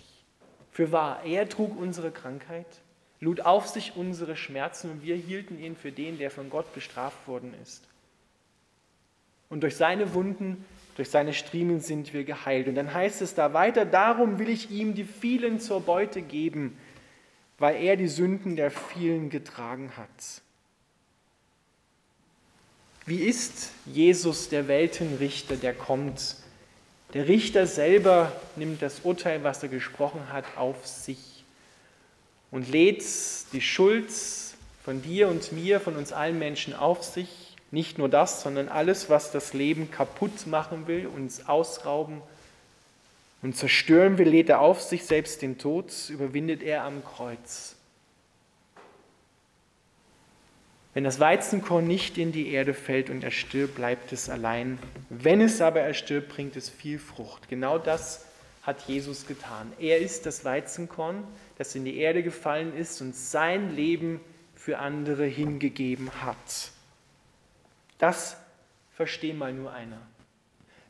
Für 0.69 0.91
wahr, 0.91 1.23
er 1.25 1.49
trug 1.49 1.75
unsere 1.75 2.11
Krankheit, 2.11 2.67
lud 3.19 3.41
auf 3.41 3.65
sich 3.65 3.93
unsere 3.95 4.35
Schmerzen 4.35 4.91
und 4.91 5.01
wir 5.01 5.15
hielten 5.15 5.59
ihn 5.59 5.75
für 5.75 5.91
den, 5.91 6.19
der 6.19 6.29
von 6.29 6.51
Gott 6.51 6.71
bestraft 6.75 7.27
worden 7.27 7.55
ist. 7.63 7.83
Und 9.49 9.63
durch 9.63 9.75
seine 9.75 10.13
Wunden, 10.13 10.63
durch 10.97 11.09
seine 11.09 11.33
Striemen 11.33 11.79
sind 11.79 12.13
wir 12.13 12.25
geheilt. 12.25 12.67
Und 12.67 12.75
dann 12.75 12.93
heißt 12.93 13.23
es 13.23 13.33
da 13.33 13.53
weiter, 13.53 13.85
darum 13.85 14.37
will 14.37 14.49
ich 14.49 14.69
ihm 14.69 14.93
die 14.93 15.05
vielen 15.05 15.59
zur 15.59 15.81
Beute 15.81 16.21
geben, 16.21 16.77
weil 17.57 17.83
er 17.83 17.97
die 17.97 18.07
Sünden 18.07 18.55
der 18.55 18.69
vielen 18.69 19.31
getragen 19.31 19.93
hat. 19.97 20.43
Wie 23.07 23.19
ist 23.19 23.69
Jesus 23.85 24.49
der 24.49 24.67
Weltenrichter, 24.67 25.57
der 25.57 25.75
kommt? 25.75 26.37
Der 27.13 27.27
Richter 27.27 27.67
selber 27.67 28.31
nimmt 28.55 28.81
das 28.81 29.01
Urteil, 29.01 29.43
was 29.43 29.61
er 29.61 29.69
gesprochen 29.69 30.33
hat, 30.33 30.45
auf 30.57 30.87
sich 30.87 31.19
und 32.49 32.67
lädt 32.69 33.03
die 33.53 33.61
Schuld 33.61 34.09
von 34.83 35.03
dir 35.03 35.27
und 35.27 35.51
mir, 35.51 35.79
von 35.79 35.97
uns 35.97 36.13
allen 36.13 36.39
Menschen 36.39 36.73
auf 36.73 37.03
sich. 37.03 37.55
Nicht 37.69 37.99
nur 37.99 38.09
das, 38.09 38.41
sondern 38.41 38.69
alles, 38.69 39.09
was 39.09 39.31
das 39.31 39.53
Leben 39.53 39.91
kaputt 39.91 40.47
machen 40.47 40.87
will, 40.87 41.05
uns 41.05 41.47
ausrauben 41.47 42.21
und 43.43 43.55
zerstören 43.55 44.17
will, 44.17 44.29
lädt 44.29 44.49
er 44.49 44.61
auf 44.61 44.81
sich 44.81 45.05
selbst 45.05 45.43
den 45.43 45.59
Tod, 45.59 45.91
überwindet 46.09 46.63
er 46.63 46.83
am 46.83 47.03
Kreuz. 47.03 47.75
Wenn 50.95 51.03
das 51.03 51.19
Weizenkorn 51.19 51.85
nicht 51.85 52.17
in 52.17 52.31
die 52.31 52.53
Erde 52.53 52.73
fällt 52.73 53.09
und 53.09 53.21
erstirbt, 53.21 53.75
bleibt 53.75 54.13
es 54.13 54.29
allein. 54.29 54.79
Wenn 55.09 55.41
es 55.41 55.59
aber 55.59 55.81
erstirbt, 55.81 56.29
bringt 56.29 56.55
es 56.55 56.69
viel 56.69 56.99
Frucht. 56.99 57.49
Genau 57.49 57.77
das 57.77 58.25
hat 58.61 58.79
Jesus 58.87 59.27
getan. 59.27 59.73
Er 59.77 59.99
ist 59.99 60.25
das 60.25 60.45
Weizenkorn, 60.45 61.27
das 61.57 61.75
in 61.75 61.83
die 61.83 61.97
Erde 61.97 62.23
gefallen 62.23 62.73
ist 62.73 63.01
und 63.01 63.13
sein 63.13 63.75
Leben 63.75 64.21
für 64.55 64.79
andere 64.79 65.25
hingegeben 65.25 66.09
hat. 66.23 66.71
Das 67.97 68.37
versteht 68.93 69.37
mal 69.37 69.51
nur 69.51 69.73
einer. 69.73 70.01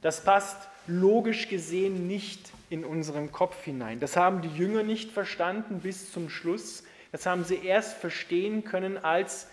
Das 0.04 0.24
passt 0.24 0.70
logisch 0.86 1.50
gesehen 1.50 2.06
nicht 2.06 2.52
in 2.70 2.86
unseren 2.86 3.32
Kopf 3.32 3.64
hinein. 3.64 4.00
Das 4.00 4.18
haben 4.18 4.44
die 4.44 4.56
Jünger 4.56 4.84
nicht 4.84 5.12
verstanden 5.12 5.80
bis 5.80 6.12
zum 6.12 6.30
Schluss. 6.30 6.84
Das 7.12 7.26
haben 7.26 7.44
sie 7.44 7.66
erst 7.66 7.98
verstehen 7.98 8.66
können, 8.66 9.04
als 9.04 9.48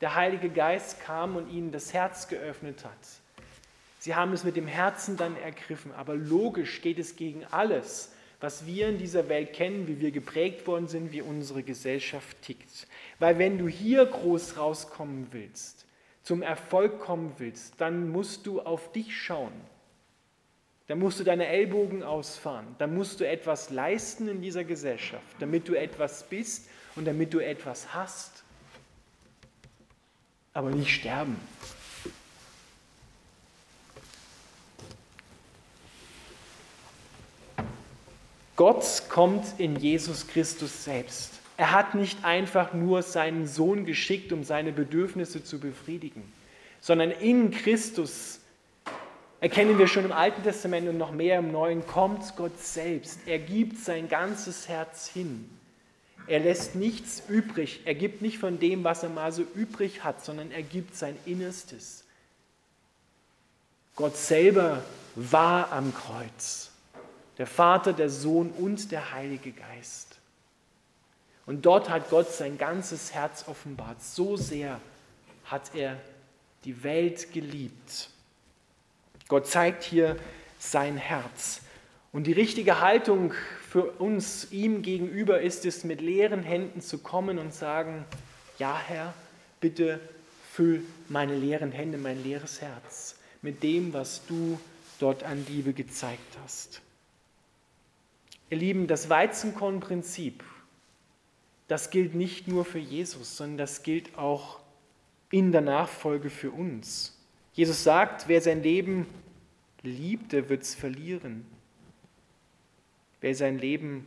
der 0.00 0.14
Heilige 0.14 0.50
Geist 0.50 1.00
kam 1.00 1.36
und 1.36 1.50
ihnen 1.50 1.72
das 1.72 1.92
Herz 1.92 2.28
geöffnet 2.28 2.84
hat. 2.84 2.92
Sie 3.98 4.14
haben 4.14 4.32
es 4.32 4.44
mit 4.44 4.56
dem 4.56 4.66
Herzen 4.66 5.16
dann 5.16 5.36
ergriffen, 5.36 5.92
aber 5.92 6.14
logisch 6.14 6.82
geht 6.82 6.98
es 6.98 7.16
gegen 7.16 7.44
alles, 7.50 8.12
was 8.40 8.66
wir 8.66 8.88
in 8.88 8.98
dieser 8.98 9.28
Welt 9.28 9.54
kennen, 9.54 9.88
wie 9.88 10.00
wir 10.00 10.10
geprägt 10.10 10.66
worden 10.66 10.88
sind, 10.88 11.12
wie 11.12 11.22
unsere 11.22 11.62
Gesellschaft 11.62 12.36
tickt. 12.42 12.86
Weil 13.18 13.38
wenn 13.38 13.56
du 13.56 13.68
hier 13.68 14.04
groß 14.04 14.58
rauskommen 14.58 15.28
willst, 15.30 15.86
zum 16.22 16.42
Erfolg 16.42 17.00
kommen 17.00 17.32
willst, 17.38 17.80
dann 17.80 18.10
musst 18.10 18.46
du 18.46 18.60
auf 18.60 18.92
dich 18.92 19.16
schauen. 19.16 19.52
Dann 20.86 20.98
musst 20.98 21.20
du 21.20 21.24
deine 21.24 21.46
Ellbogen 21.46 22.02
ausfahren. 22.02 22.74
Dann 22.76 22.94
musst 22.94 23.20
du 23.20 23.26
etwas 23.26 23.70
leisten 23.70 24.28
in 24.28 24.42
dieser 24.42 24.64
Gesellschaft, 24.64 25.24
damit 25.38 25.66
du 25.66 25.74
etwas 25.74 26.24
bist 26.24 26.68
und 26.96 27.06
damit 27.06 27.32
du 27.32 27.38
etwas 27.38 27.94
hast 27.94 28.33
aber 30.54 30.70
nicht 30.70 30.90
sterben. 30.94 31.36
Gott 38.56 39.02
kommt 39.08 39.44
in 39.58 39.74
Jesus 39.74 40.28
Christus 40.28 40.84
selbst. 40.84 41.40
Er 41.56 41.72
hat 41.72 41.96
nicht 41.96 42.24
einfach 42.24 42.72
nur 42.72 43.02
seinen 43.02 43.46
Sohn 43.46 43.84
geschickt, 43.84 44.32
um 44.32 44.44
seine 44.44 44.72
Bedürfnisse 44.72 45.42
zu 45.42 45.58
befriedigen, 45.58 46.22
sondern 46.80 47.10
in 47.10 47.50
Christus 47.50 48.40
erkennen 49.40 49.76
wir 49.78 49.88
schon 49.88 50.04
im 50.04 50.12
Alten 50.12 50.42
Testament 50.42 50.88
und 50.88 50.98
noch 50.98 51.10
mehr 51.10 51.40
im 51.40 51.50
Neuen, 51.50 51.84
kommt 51.86 52.36
Gott 52.36 52.58
selbst. 52.60 53.20
Er 53.26 53.38
gibt 53.40 53.78
sein 53.78 54.08
ganzes 54.08 54.68
Herz 54.68 55.08
hin. 55.08 55.50
Er 56.26 56.40
lässt 56.40 56.74
nichts 56.74 57.22
übrig. 57.28 57.82
Er 57.84 57.94
gibt 57.94 58.22
nicht 58.22 58.38
von 58.38 58.58
dem, 58.58 58.84
was 58.84 59.02
er 59.02 59.10
mal 59.10 59.32
so 59.32 59.42
übrig 59.54 60.04
hat, 60.04 60.24
sondern 60.24 60.50
er 60.50 60.62
gibt 60.62 60.96
sein 60.96 61.16
Innerstes. 61.26 62.04
Gott 63.96 64.16
selber 64.16 64.82
war 65.14 65.70
am 65.70 65.94
Kreuz. 65.94 66.70
Der 67.38 67.46
Vater, 67.46 67.92
der 67.92 68.08
Sohn 68.08 68.50
und 68.50 68.90
der 68.90 69.12
Heilige 69.12 69.52
Geist. 69.52 70.18
Und 71.46 71.66
dort 71.66 71.90
hat 71.90 72.08
Gott 72.10 72.30
sein 72.30 72.56
ganzes 72.56 73.12
Herz 73.12 73.44
offenbart. 73.46 74.02
So 74.02 74.36
sehr 74.36 74.80
hat 75.44 75.74
er 75.74 76.00
die 76.64 76.82
Welt 76.82 77.32
geliebt. 77.32 78.08
Gott 79.28 79.46
zeigt 79.46 79.82
hier 79.82 80.16
sein 80.58 80.96
Herz. 80.96 81.60
Und 82.12 82.26
die 82.26 82.32
richtige 82.32 82.80
Haltung 82.80 83.34
für 83.74 83.90
uns 83.90 84.52
ihm 84.52 84.82
gegenüber 84.82 85.40
ist 85.40 85.66
es, 85.66 85.82
mit 85.82 86.00
leeren 86.00 86.44
Händen 86.44 86.80
zu 86.80 86.98
kommen 86.98 87.40
und 87.40 87.52
sagen, 87.52 88.04
ja 88.56 88.78
Herr, 88.78 89.12
bitte 89.58 89.98
füll 90.52 90.84
meine 91.08 91.36
leeren 91.36 91.72
Hände, 91.72 91.98
mein 91.98 92.22
leeres 92.22 92.60
Herz 92.60 93.16
mit 93.42 93.64
dem, 93.64 93.92
was 93.92 94.24
du 94.26 94.60
dort 95.00 95.24
an 95.24 95.44
Liebe 95.48 95.72
gezeigt 95.72 96.38
hast. 96.44 96.82
Ihr 98.48 98.58
Lieben, 98.58 98.86
das 98.86 99.10
Weizenkornprinzip, 99.10 100.44
das 101.66 101.90
gilt 101.90 102.14
nicht 102.14 102.46
nur 102.46 102.64
für 102.64 102.78
Jesus, 102.78 103.36
sondern 103.36 103.58
das 103.58 103.82
gilt 103.82 104.16
auch 104.16 104.60
in 105.32 105.50
der 105.50 105.62
Nachfolge 105.62 106.30
für 106.30 106.52
uns. 106.52 107.18
Jesus 107.54 107.82
sagt, 107.82 108.28
wer 108.28 108.40
sein 108.40 108.62
Leben 108.62 109.08
liebt, 109.82 110.30
der 110.30 110.48
wird 110.48 110.62
es 110.62 110.76
verlieren. 110.76 111.44
Wer 113.24 113.34
sein 113.34 113.58
Leben 113.58 114.06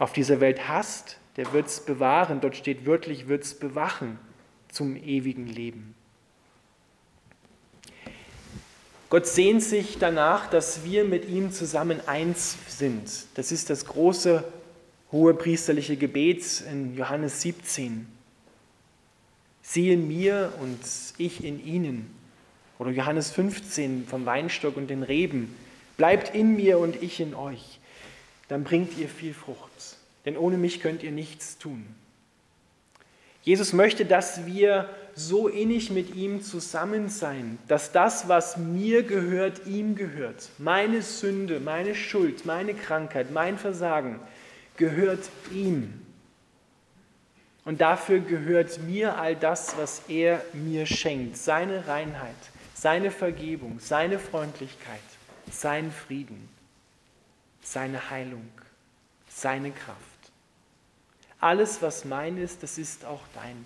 auf 0.00 0.12
dieser 0.12 0.40
Welt 0.40 0.66
hasst, 0.66 1.18
der 1.36 1.52
wird 1.52 1.68
es 1.68 1.78
bewahren. 1.78 2.40
Dort 2.40 2.56
steht 2.56 2.84
wörtlich, 2.84 3.28
wird 3.28 3.44
es 3.44 3.56
bewachen 3.56 4.18
zum 4.68 4.96
ewigen 4.96 5.46
Leben. 5.46 5.94
Gott 9.08 9.28
sehnt 9.28 9.62
sich 9.62 9.98
danach, 10.00 10.50
dass 10.50 10.82
wir 10.82 11.04
mit 11.04 11.28
ihm 11.28 11.52
zusammen 11.52 12.00
eins 12.08 12.56
sind. 12.66 13.08
Das 13.34 13.52
ist 13.52 13.70
das 13.70 13.84
große 13.84 14.42
hohe 15.12 15.34
priesterliche 15.34 15.96
Gebet 15.96 16.64
in 16.68 16.96
Johannes 16.96 17.40
17. 17.42 18.08
Siehe 19.62 19.96
mir 19.96 20.52
und 20.60 20.80
ich 21.18 21.44
in 21.44 21.64
ihnen. 21.64 22.12
Oder 22.80 22.90
Johannes 22.90 23.30
15 23.30 24.08
vom 24.08 24.26
Weinstock 24.26 24.76
und 24.76 24.88
den 24.88 25.04
Reben. 25.04 25.54
Bleibt 26.02 26.34
in 26.34 26.56
mir 26.56 26.80
und 26.80 27.00
ich 27.00 27.20
in 27.20 27.32
euch, 27.32 27.78
dann 28.48 28.64
bringt 28.64 28.98
ihr 28.98 29.08
viel 29.08 29.32
Frucht, 29.32 29.70
denn 30.24 30.36
ohne 30.36 30.56
mich 30.56 30.80
könnt 30.80 31.04
ihr 31.04 31.12
nichts 31.12 31.58
tun. 31.58 31.86
Jesus 33.44 33.72
möchte, 33.72 34.04
dass 34.04 34.44
wir 34.44 34.88
so 35.14 35.46
innig 35.46 35.90
mit 35.92 36.16
ihm 36.16 36.42
zusammen 36.42 37.08
sein, 37.08 37.56
dass 37.68 37.92
das, 37.92 38.26
was 38.26 38.56
mir 38.56 39.04
gehört, 39.04 39.64
ihm 39.68 39.94
gehört. 39.94 40.48
Meine 40.58 41.02
Sünde, 41.02 41.60
meine 41.60 41.94
Schuld, 41.94 42.46
meine 42.46 42.74
Krankheit, 42.74 43.30
mein 43.30 43.56
Versagen 43.56 44.18
gehört 44.76 45.30
ihm. 45.54 46.02
Und 47.64 47.80
dafür 47.80 48.18
gehört 48.18 48.80
mir 48.88 49.20
all 49.20 49.36
das, 49.36 49.76
was 49.78 50.02
er 50.08 50.44
mir 50.52 50.84
schenkt. 50.84 51.36
Seine 51.36 51.86
Reinheit, 51.86 52.34
seine 52.74 53.12
Vergebung, 53.12 53.78
seine 53.78 54.18
Freundlichkeit 54.18 54.98
sein 55.50 55.90
Frieden, 55.90 56.48
seine 57.62 58.10
Heilung, 58.10 58.48
seine 59.28 59.70
Kraft. 59.70 59.98
Alles, 61.40 61.82
was 61.82 62.04
mein 62.04 62.38
ist, 62.38 62.62
das 62.62 62.78
ist 62.78 63.04
auch 63.04 63.22
dein. 63.34 63.64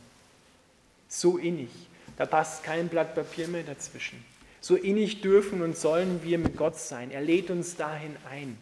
So 1.09 1.37
innig, 1.38 1.71
da 2.16 2.26
passt 2.26 2.64
kein 2.64 2.88
Blatt 2.88 3.14
Papier 3.14 3.49
mehr 3.49 3.62
dazwischen. 3.62 4.25
So 4.61 4.76
innig 4.76 5.21
dürfen 5.21 5.62
und 5.62 5.76
sollen 5.76 6.23
wir 6.23 6.38
mit 6.38 6.56
Gott 6.56 6.76
sein. 6.76 7.11
Er 7.11 7.21
lädt 7.21 7.50
uns 7.50 7.76
dahin 7.76 8.16
ein. 8.30 8.59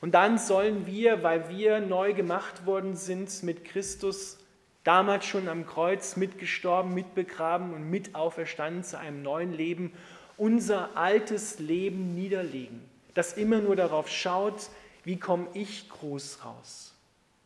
Und 0.00 0.14
dann 0.14 0.38
sollen 0.38 0.86
wir, 0.86 1.22
weil 1.22 1.50
wir 1.50 1.80
neu 1.80 2.14
gemacht 2.14 2.64
worden 2.64 2.96
sind 2.96 3.42
mit 3.42 3.64
Christus, 3.64 4.38
damals 4.82 5.26
schon 5.26 5.48
am 5.48 5.66
Kreuz 5.66 6.16
mitgestorben, 6.16 6.94
mitbegraben 6.94 7.74
und 7.74 7.90
mit 7.90 8.14
auferstanden 8.14 8.82
zu 8.82 8.98
einem 8.98 9.22
neuen 9.22 9.52
Leben 9.52 9.92
unser 10.40 10.96
altes 10.96 11.58
Leben 11.58 12.14
niederlegen, 12.14 12.80
das 13.12 13.34
immer 13.34 13.60
nur 13.60 13.76
darauf 13.76 14.08
schaut, 14.08 14.70
wie 15.04 15.18
komme 15.18 15.46
ich 15.52 15.88
groß 15.90 16.44
raus. 16.46 16.94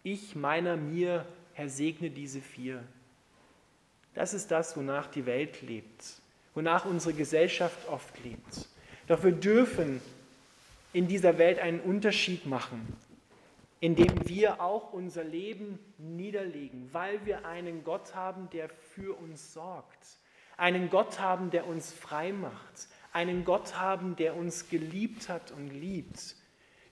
Ich, 0.05 0.37
meiner, 0.37 0.77
mir, 0.77 1.27
Herr, 1.55 1.69
segne 1.69 2.11
diese 2.11 2.41
vier. 2.41 2.85
Das 4.15 4.33
ist 4.33 4.53
das, 4.53 4.77
wonach 4.77 5.09
die 5.09 5.27
Welt 5.27 5.61
lebt, 5.63 6.05
wonach 6.55 6.85
unsere 6.85 7.15
Gesellschaft 7.15 7.89
oft 7.89 8.23
lebt. 8.23 8.69
Doch 9.09 9.25
wir 9.25 9.33
dürfen 9.33 10.01
in 10.93 11.09
dieser 11.09 11.37
Welt 11.37 11.59
einen 11.59 11.81
Unterschied 11.81 12.47
machen, 12.47 12.97
indem 13.81 14.29
wir 14.29 14.61
auch 14.61 14.93
unser 14.93 15.25
Leben 15.25 15.81
niederlegen, 15.99 16.89
weil 16.93 17.27
wir 17.27 17.45
einen 17.45 17.83
Gott 17.83 18.15
haben, 18.15 18.49
der 18.51 18.69
für 18.69 19.19
uns 19.19 19.53
sorgt 19.53 20.21
einen 20.57 20.91
Gott 20.91 21.21
haben, 21.21 21.51
der 21.51 21.67
uns 21.67 21.93
frei 21.93 22.33
macht, 22.33 22.89
einen 23.13 23.45
Gott 23.45 23.79
haben, 23.79 24.17
der 24.17 24.37
uns 24.37 24.69
geliebt 24.69 25.29
hat 25.29 25.53
und 25.53 25.69
liebt, 25.71 26.37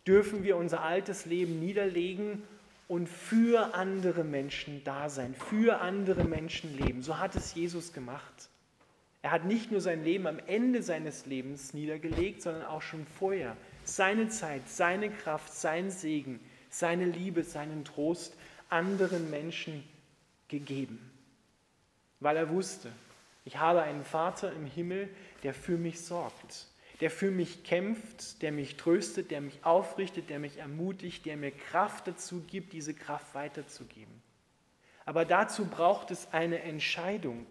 dürfen 0.07 0.45
wir 0.45 0.57
unser 0.57 0.83
altes 0.83 1.27
Leben 1.27 1.61
niederlegen 1.61 2.43
und 2.89 3.09
für 3.09 3.75
andere 3.75 4.25
Menschen 4.25 4.83
da 4.85 5.09
sein, 5.09 5.35
für 5.35 5.81
andere 5.81 6.25
Menschen 6.25 6.77
leben. 6.77 7.03
So 7.03 7.19
hat 7.19 7.35
es 7.37 7.55
Jesus 7.55 7.93
gemacht. 7.93 8.51
Er 9.23 9.31
hat 9.31 9.45
nicht 9.45 9.71
nur 9.71 9.81
sein 9.81 10.03
Leben 10.05 10.27
am 10.27 10.41
Ende 10.47 10.83
seines 10.83 11.27
Lebens 11.27 11.75
niedergelegt, 11.75 12.43
sondern 12.43 12.65
auch 12.65 12.83
schon 12.83 13.07
vorher. 13.07 13.57
Seine 13.85 14.29
Zeit, 14.29 14.69
seine 14.69 15.11
Kraft, 15.11 15.55
sein 15.55 15.91
Segen, 15.91 16.41
seine 16.71 17.05
Liebe, 17.05 17.45
seinen 17.45 17.85
Trost 17.85 18.37
anderen 18.69 19.31
Menschen 19.31 19.85
gegeben. 20.49 20.99
Weil 22.19 22.37
er 22.37 22.51
wusste, 22.51 22.91
ich 23.45 23.59
habe 23.59 23.83
einen 23.83 24.05
Vater 24.05 24.53
im 24.53 24.67
Himmel, 24.67 25.09
der 25.43 25.55
für 25.55 25.77
mich 25.77 26.01
sorgt, 26.01 26.69
der 27.01 27.11
für 27.11 27.31
mich 27.31 27.65
kämpft, 27.65 28.43
der 28.43 28.53
mich 28.53 28.77
tröstet, 28.77 29.31
der 29.31 29.41
mich 29.41 29.65
aufrichtet, 29.65 30.31
der 30.31 30.39
mich 30.39 30.59
ermutigt, 30.59 31.27
der 31.27 31.37
mir 31.37 31.51
Kraft 31.51 32.07
dazu 32.07 32.43
gibt, 32.47 32.73
diese 32.73 32.95
Kraft 32.95 33.35
weiterzugeben. 33.35 34.23
Aber 35.05 35.25
dazu 35.25 35.65
braucht 35.65 36.13
es 36.13 36.33
eine 36.33 36.61
Entscheidung, 36.61 37.47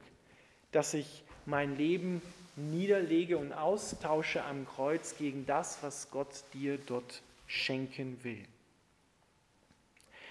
dass 0.71 0.93
ich 0.93 1.23
mein 1.45 1.75
Leben 1.75 2.21
niederlege 2.55 3.37
und 3.37 3.51
austausche 3.51 4.43
am 4.45 4.65
Kreuz 4.65 5.17
gegen 5.17 5.45
das, 5.45 5.79
was 5.81 6.11
Gott 6.11 6.43
dir 6.53 6.77
dort 6.77 7.21
schenken 7.47 8.23
will. 8.23 8.45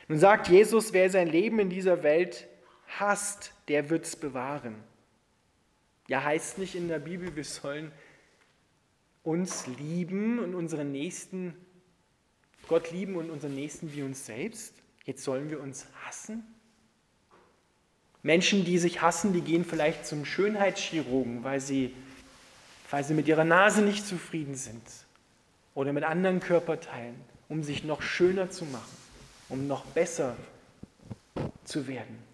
Nun 0.08 0.18
sagt 0.18 0.48
Jesus, 0.48 0.92
wer 0.92 1.10
sein 1.10 1.28
Leben 1.28 1.58
in 1.58 1.70
dieser 1.70 2.02
Welt 2.02 2.48
hasst, 2.98 3.52
der 3.68 3.90
wird 3.90 4.06
es 4.06 4.16
bewahren. 4.16 4.74
Ja, 6.10 6.24
heißt 6.24 6.58
nicht 6.58 6.74
in 6.74 6.88
der 6.88 6.98
Bibel, 6.98 7.36
wir 7.36 7.44
sollen 7.44 7.92
uns 9.22 9.68
lieben 9.78 10.40
und 10.40 10.56
unseren 10.56 10.90
Nächsten, 10.90 11.54
Gott 12.66 12.90
lieben 12.90 13.14
und 13.14 13.30
unseren 13.30 13.54
Nächsten 13.54 13.92
wie 13.94 14.02
uns 14.02 14.26
selbst? 14.26 14.74
Jetzt 15.04 15.22
sollen 15.22 15.50
wir 15.50 15.60
uns 15.60 15.86
hassen? 16.04 16.42
Menschen, 18.24 18.64
die 18.64 18.78
sich 18.78 19.00
hassen, 19.00 19.32
die 19.32 19.40
gehen 19.40 19.64
vielleicht 19.64 20.04
zum 20.04 20.24
Schönheitschirurgen, 20.24 21.44
weil 21.44 21.60
sie, 21.60 21.94
weil 22.90 23.04
sie 23.04 23.14
mit 23.14 23.28
ihrer 23.28 23.44
Nase 23.44 23.80
nicht 23.80 24.04
zufrieden 24.04 24.56
sind 24.56 24.82
oder 25.76 25.92
mit 25.92 26.02
anderen 26.02 26.40
Körperteilen, 26.40 27.14
um 27.48 27.62
sich 27.62 27.84
noch 27.84 28.02
schöner 28.02 28.50
zu 28.50 28.64
machen, 28.64 28.96
um 29.48 29.68
noch 29.68 29.84
besser 29.84 30.36
zu 31.62 31.86
werden. 31.86 32.29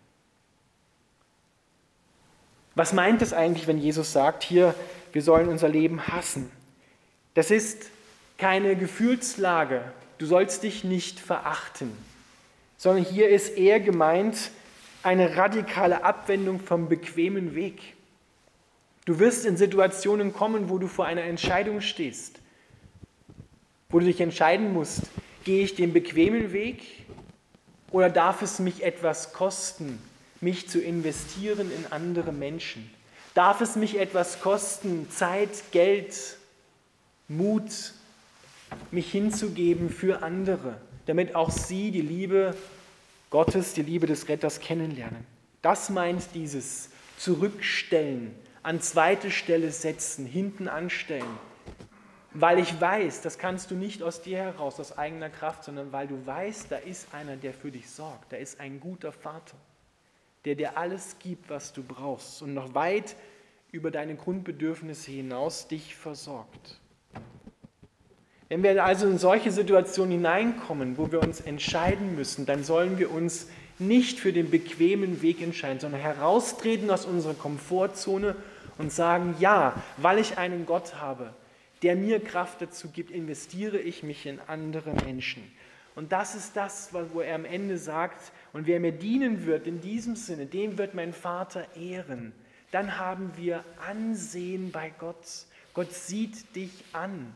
Was 2.76 2.92
meint 2.92 3.22
es 3.22 3.32
eigentlich, 3.32 3.66
wenn 3.66 3.78
Jesus 3.78 4.12
sagt 4.12 4.44
hier, 4.44 4.74
wir 5.12 5.22
sollen 5.22 5.48
unser 5.48 5.68
Leben 5.68 6.08
hassen? 6.08 6.50
Das 7.32 7.50
ist 7.50 7.90
keine 8.36 8.76
Gefühlslage. 8.76 9.80
Du 10.18 10.26
sollst 10.26 10.62
dich 10.62 10.84
nicht 10.84 11.18
verachten, 11.18 11.90
sondern 12.76 13.02
hier 13.02 13.30
ist 13.30 13.56
eher 13.56 13.80
gemeint 13.80 14.50
eine 15.02 15.36
radikale 15.36 16.04
Abwendung 16.04 16.60
vom 16.60 16.88
bequemen 16.88 17.54
Weg. 17.54 17.94
Du 19.06 19.18
wirst 19.20 19.46
in 19.46 19.56
Situationen 19.56 20.34
kommen, 20.34 20.68
wo 20.68 20.76
du 20.76 20.86
vor 20.86 21.06
einer 21.06 21.22
Entscheidung 21.22 21.80
stehst, 21.80 22.40
wo 23.88 24.00
du 24.00 24.04
dich 24.04 24.20
entscheiden 24.20 24.74
musst, 24.74 25.02
gehe 25.44 25.64
ich 25.64 25.76
den 25.76 25.94
bequemen 25.94 26.52
Weg 26.52 26.82
oder 27.90 28.10
darf 28.10 28.42
es 28.42 28.58
mich 28.58 28.82
etwas 28.82 29.32
kosten, 29.32 29.98
mich 30.40 30.68
zu 30.68 30.80
investieren 30.80 31.70
in 31.70 31.92
andere 31.92 32.32
Menschen? 32.32 32.90
Darf 33.34 33.60
es 33.60 33.76
mich 33.76 33.98
etwas 33.98 34.40
kosten, 34.40 35.10
Zeit, 35.10 35.70
Geld, 35.70 36.38
Mut, 37.28 37.92
mich 38.90 39.10
hinzugeben 39.10 39.90
für 39.90 40.22
andere, 40.22 40.80
damit 41.06 41.34
auch 41.34 41.50
sie 41.50 41.90
die 41.90 42.00
Liebe 42.00 42.56
Gottes, 43.30 43.74
die 43.74 43.82
Liebe 43.82 44.06
des 44.06 44.28
Retters 44.28 44.60
kennenlernen? 44.60 45.26
Das 45.60 45.90
meint 45.90 46.22
dieses 46.34 46.88
Zurückstellen, 47.18 48.34
an 48.62 48.80
zweite 48.80 49.30
Stelle 49.30 49.70
setzen, 49.70 50.26
hinten 50.26 50.68
anstellen. 50.68 51.38
Weil 52.32 52.58
ich 52.58 52.80
weiß, 52.80 53.22
das 53.22 53.38
kannst 53.38 53.70
du 53.70 53.74
nicht 53.74 54.02
aus 54.02 54.22
dir 54.22 54.38
heraus, 54.38 54.78
aus 54.80 54.96
eigener 54.96 55.30
Kraft, 55.30 55.64
sondern 55.64 55.92
weil 55.92 56.06
du 56.06 56.26
weißt, 56.26 56.70
da 56.70 56.76
ist 56.76 57.08
einer, 57.12 57.36
der 57.36 57.54
für 57.54 57.70
dich 57.70 57.88
sorgt. 57.88 58.32
Da 58.32 58.36
ist 58.36 58.60
ein 58.60 58.80
guter 58.80 59.12
Vater 59.12 59.56
der 60.46 60.54
dir 60.54 60.78
alles 60.78 61.16
gibt, 61.18 61.50
was 61.50 61.72
du 61.72 61.82
brauchst 61.82 62.40
und 62.40 62.54
noch 62.54 62.72
weit 62.72 63.16
über 63.72 63.90
deine 63.90 64.14
Grundbedürfnisse 64.14 65.10
hinaus 65.10 65.66
dich 65.66 65.96
versorgt. 65.96 66.80
Wenn 68.48 68.62
wir 68.62 68.84
also 68.84 69.08
in 69.08 69.18
solche 69.18 69.50
Situationen 69.50 70.12
hineinkommen, 70.12 70.98
wo 70.98 71.10
wir 71.10 71.20
uns 71.20 71.40
entscheiden 71.40 72.14
müssen, 72.14 72.46
dann 72.46 72.62
sollen 72.62 72.96
wir 72.96 73.10
uns 73.10 73.48
nicht 73.80 74.20
für 74.20 74.32
den 74.32 74.50
bequemen 74.50 75.20
Weg 75.20 75.42
entscheiden, 75.42 75.80
sondern 75.80 76.00
heraustreten 76.00 76.88
aus 76.90 77.06
unserer 77.06 77.34
Komfortzone 77.34 78.36
und 78.78 78.92
sagen, 78.92 79.34
ja, 79.40 79.74
weil 79.96 80.20
ich 80.20 80.38
einen 80.38 80.64
Gott 80.64 80.94
habe, 80.94 81.34
der 81.82 81.96
mir 81.96 82.20
Kraft 82.20 82.62
dazu 82.62 82.88
gibt, 82.88 83.10
investiere 83.10 83.78
ich 83.78 84.04
mich 84.04 84.26
in 84.26 84.38
andere 84.46 84.92
Menschen. 84.94 85.42
Und 85.96 86.12
das 86.12 86.34
ist 86.34 86.54
das, 86.56 86.90
wo 86.92 87.22
er 87.22 87.34
am 87.34 87.46
Ende 87.46 87.78
sagt, 87.78 88.30
und 88.52 88.66
wer 88.66 88.78
mir 88.78 88.92
dienen 88.92 89.46
wird 89.46 89.66
in 89.66 89.80
diesem 89.80 90.14
Sinne, 90.14 90.44
dem 90.44 90.76
wird 90.78 90.94
mein 90.94 91.14
Vater 91.14 91.74
ehren. 91.74 92.32
Dann 92.70 92.98
haben 92.98 93.32
wir 93.36 93.64
Ansehen 93.78 94.70
bei 94.70 94.92
Gott. 94.98 95.46
Gott 95.72 95.92
sieht 95.92 96.54
dich 96.54 96.84
an. 96.92 97.34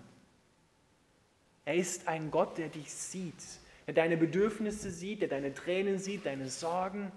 Er 1.64 1.75
ist 1.75 2.07
ein 2.07 2.31
Gott, 2.31 2.59
der 2.59 2.68
dich 2.68 2.92
sieht, 2.92 3.42
der 3.87 3.94
deine 3.94 4.18
Bedürfnisse 4.18 4.90
sieht, 4.90 5.23
der 5.23 5.29
deine 5.29 5.55
Tränen 5.55 5.99
sieht, 5.99 6.27
deine 6.27 6.49
Sorgen, 6.49 7.11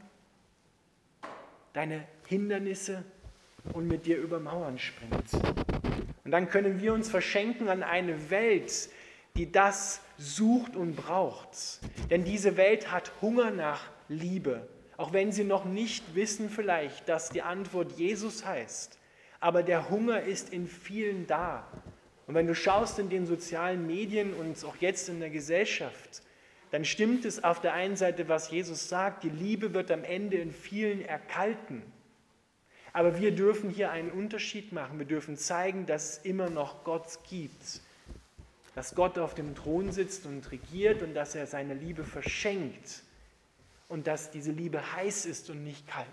deine 1.74 2.08
Hindernisse 2.28 3.04
und 3.74 3.88
mit 3.88 4.06
dir 4.06 4.18
über 4.18 4.40
Mauern 4.40 4.80
springt. 4.80 5.34
Und 6.24 6.32
dann 6.32 6.48
können 6.50 6.82
wir 6.82 6.94
uns 6.94 7.10
verschenken 7.10 7.68
an 7.68 7.84
eine 7.84 8.30
Welt, 8.30 8.90
die 9.36 9.52
das 9.52 10.02
sucht 10.18 10.76
und 10.76 10.96
braucht. 10.96 11.80
Denn 12.10 12.24
diese 12.24 12.58
Welt 12.58 12.92
hat 12.92 13.12
Hunger 13.22 13.52
nach 13.52 13.90
Liebe, 14.08 14.68
auch 14.98 15.14
wenn 15.14 15.32
sie 15.32 15.44
noch 15.44 15.66
nicht 15.66 16.16
wissen 16.16 16.50
vielleicht, 16.50 17.10
dass 17.10 17.30
die 17.30 17.42
Antwort 17.42 17.94
Jesus 17.94 18.46
heißt. 18.46 19.00
Aber 19.40 19.64
der 19.64 19.90
Hunger 19.90 20.22
ist 20.22 20.54
in 20.54 20.68
vielen 20.68 21.28
da. 21.28 21.68
Und 22.28 22.36
wenn 22.36 22.48
du 22.48 22.56
schaust 22.56 23.00
in 23.00 23.10
den 23.10 23.26
sozialen 23.26 23.86
Medien 23.88 24.34
und 24.34 24.64
auch 24.64 24.78
jetzt 24.78 25.10
in 25.10 25.20
der 25.20 25.30
Gesellschaft, 25.30 26.22
dann 26.72 26.86
stimmt 26.86 27.26
es 27.26 27.44
auf 27.44 27.60
der 27.60 27.74
einen 27.74 27.96
Seite, 27.96 28.30
was 28.30 28.50
Jesus 28.50 28.88
sagt, 28.88 29.24
die 29.24 29.30
Liebe 29.30 29.74
wird 29.74 29.92
am 29.92 30.04
Ende 30.04 30.38
in 30.38 30.52
vielen 30.52 31.04
erkalten. 31.04 31.84
Aber 32.94 33.20
wir 33.20 33.32
dürfen 33.32 33.70
hier 33.70 33.92
einen 33.92 34.12
Unterschied 34.12 34.72
machen. 34.72 35.00
Wir 35.00 35.06
dürfen 35.06 35.36
zeigen, 35.36 35.86
dass 35.86 36.12
es 36.12 36.18
immer 36.20 36.50
noch 36.50 36.84
Gott 36.84 37.20
gibt, 37.30 37.82
dass 38.76 38.96
Gott 38.96 39.20
auf 39.20 39.36
dem 39.36 39.56
Thron 39.56 39.92
sitzt 39.92 40.26
und 40.26 40.52
regiert 40.52 41.02
und 41.02 41.14
dass 41.14 41.36
er 41.36 41.48
seine 41.48 41.74
Liebe 41.74 42.04
verschenkt 42.04 43.04
und 43.88 44.08
dass 44.08 44.32
diese 44.32 44.52
Liebe 44.52 44.96
heiß 44.96 45.26
ist 45.26 45.50
und 45.50 45.64
nicht 45.64 45.88
kalt. 45.88 46.08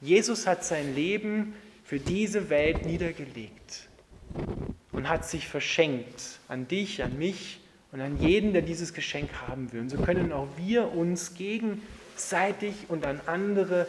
Jesus 0.00 0.46
hat 0.46 0.64
sein 0.64 0.94
Leben 0.94 1.54
für 1.84 1.98
diese 1.98 2.50
Welt 2.50 2.86
niedergelegt 2.86 3.88
und 4.92 5.08
hat 5.08 5.28
sich 5.28 5.48
verschenkt 5.48 6.38
an 6.46 6.68
dich, 6.68 7.02
an 7.02 7.18
mich 7.18 7.60
und 7.90 8.00
an 8.00 8.18
jeden, 8.18 8.52
der 8.52 8.62
dieses 8.62 8.94
Geschenk 8.94 9.30
haben 9.48 9.72
will. 9.72 9.80
Und 9.80 9.88
so 9.88 9.98
können 9.98 10.32
auch 10.32 10.48
wir 10.56 10.92
uns 10.92 11.34
gegenseitig 11.34 12.74
und 12.88 13.04
an 13.04 13.20
andere 13.26 13.88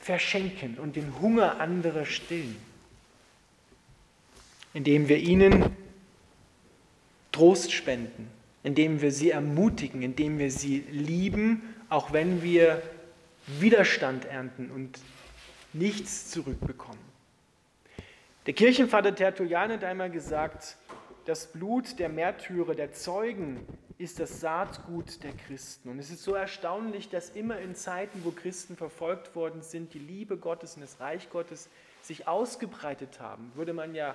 verschenken 0.00 0.78
und 0.78 0.96
den 0.96 1.20
Hunger 1.20 1.60
anderer 1.60 2.04
stillen 2.04 2.56
indem 4.74 5.08
wir 5.08 5.18
ihnen 5.18 5.74
Trost 7.32 7.72
spenden, 7.72 8.28
indem 8.62 9.00
wir 9.00 9.10
sie 9.10 9.30
ermutigen, 9.30 10.02
indem 10.02 10.38
wir 10.38 10.50
sie 10.50 10.84
lieben, 10.90 11.74
auch 11.88 12.12
wenn 12.12 12.42
wir 12.42 12.82
Widerstand 13.46 14.24
ernten 14.24 14.70
und 14.70 14.98
nichts 15.72 16.30
zurückbekommen. 16.30 17.14
Der 18.46 18.54
Kirchenvater 18.54 19.14
Tertullian 19.14 19.72
hat 19.72 19.84
einmal 19.84 20.10
gesagt, 20.10 20.76
das 21.24 21.46
Blut 21.46 21.98
der 21.98 22.08
Märtyrer, 22.08 22.74
der 22.74 22.92
Zeugen, 22.92 23.66
ist 23.96 24.18
das 24.18 24.40
Saatgut 24.40 25.22
der 25.22 25.32
Christen. 25.32 25.88
Und 25.88 25.98
es 25.98 26.10
ist 26.10 26.22
so 26.22 26.34
erstaunlich, 26.34 27.08
dass 27.08 27.30
immer 27.30 27.58
in 27.60 27.74
Zeiten, 27.74 28.24
wo 28.24 28.32
Christen 28.32 28.76
verfolgt 28.76 29.34
worden 29.34 29.62
sind, 29.62 29.94
die 29.94 29.98
Liebe 29.98 30.36
Gottes 30.36 30.74
und 30.74 30.82
das 30.82 31.00
Reich 31.00 31.30
Gottes 31.30 31.68
sich 32.02 32.28
ausgebreitet 32.28 33.20
haben. 33.20 33.52
Würde 33.54 33.72
man 33.72 33.94
ja 33.94 34.14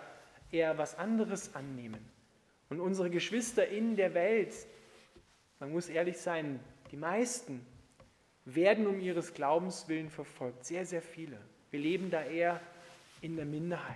eher 0.52 0.78
was 0.78 0.98
anderes 0.98 1.56
annehmen. 1.56 2.00
Und 2.70 2.80
unsere 2.80 3.10
Geschwister 3.10 3.68
in 3.68 3.96
der 3.96 4.14
Welt, 4.14 4.54
man 5.60 5.72
muss 5.72 5.90
ehrlich 5.90 6.18
sein, 6.18 6.60
die 6.92 6.98
meisten 6.98 7.66
werden 8.46 8.88
um 8.88 9.00
ihres 9.00 9.34
Glaubens 9.34 9.88
willen 9.88 10.10
verfolgt, 10.10 10.66
sehr, 10.66 10.86
sehr 10.86 11.02
viele. 11.02 11.38
Wir 11.72 11.80
leben 11.80 12.10
da 12.10 12.24
eher 12.24 12.60
in 13.22 13.36
der 13.36 13.46
Minderheit. 13.46 13.96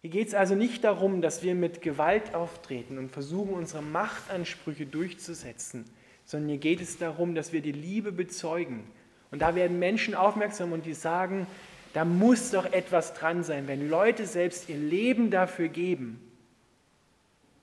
Hier 0.00 0.10
geht 0.10 0.28
es 0.28 0.34
also 0.34 0.54
nicht 0.54 0.84
darum, 0.84 1.22
dass 1.22 1.42
wir 1.42 1.54
mit 1.54 1.80
Gewalt 1.80 2.34
auftreten 2.34 2.98
und 2.98 3.10
versuchen, 3.10 3.54
unsere 3.54 3.82
Machtansprüche 3.82 4.84
durchzusetzen, 4.84 5.86
sondern 6.26 6.50
hier 6.50 6.58
geht 6.58 6.82
es 6.82 6.98
darum, 6.98 7.34
dass 7.34 7.52
wir 7.52 7.62
die 7.62 7.72
Liebe 7.72 8.12
bezeugen. 8.12 8.84
Und 9.30 9.40
da 9.40 9.54
werden 9.54 9.78
Menschen 9.78 10.14
aufmerksam 10.14 10.72
und 10.72 10.84
die 10.84 10.94
sagen, 10.94 11.46
da 11.94 12.04
muss 12.04 12.50
doch 12.50 12.66
etwas 12.66 13.14
dran 13.14 13.44
sein, 13.44 13.68
wenn 13.68 13.88
Leute 13.88 14.26
selbst 14.26 14.68
ihr 14.68 14.76
Leben 14.76 15.30
dafür 15.30 15.68
geben, 15.68 16.20